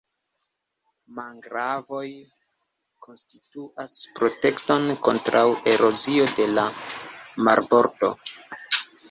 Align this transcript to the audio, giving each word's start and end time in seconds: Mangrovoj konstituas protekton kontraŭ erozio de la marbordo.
Mangrovoj 1.17 2.07
konstituas 3.07 3.99
protekton 4.21 4.89
kontraŭ 5.09 5.45
erozio 5.75 6.27
de 6.41 6.49
la 6.57 6.65
marbordo. 7.51 8.13